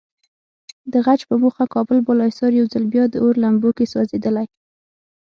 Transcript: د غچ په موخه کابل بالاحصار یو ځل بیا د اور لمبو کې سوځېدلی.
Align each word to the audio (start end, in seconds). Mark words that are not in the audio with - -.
د 0.91 0.93
غچ 1.05 1.21
په 1.29 1.35
موخه 1.43 1.65
کابل 1.73 1.97
بالاحصار 2.07 2.51
یو 2.55 2.65
ځل 2.73 2.83
بیا 2.93 3.03
د 3.09 3.15
اور 3.23 3.33
لمبو 3.43 3.69
کې 3.77 3.85
سوځېدلی. 3.91 4.47